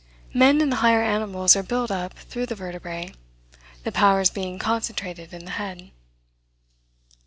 Men 0.33 0.61
and 0.61 0.71
the 0.71 0.77
higher 0.77 1.03
animals 1.03 1.55
are 1.55 1.61
built 1.61 1.91
up 1.91 2.13
through 2.15 2.47
the 2.47 2.55
vertebrae, 2.55 3.13
the 3.83 3.91
powers 3.91 4.31
being 4.31 4.57
concentrated 4.57 5.31
in 5.31 5.45
the 5.45 5.51
head." 5.61 5.91